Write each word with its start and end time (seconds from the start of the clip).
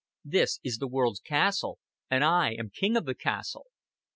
This 0.25 0.59
is 0.63 0.79
the 0.79 0.87
world's 0.87 1.19
castle, 1.19 1.77
and 2.09 2.23
I 2.23 2.53
am 2.53 2.69
the 2.69 2.71
king 2.71 2.97
of 2.97 3.05
the 3.05 3.13
castle." 3.13 3.67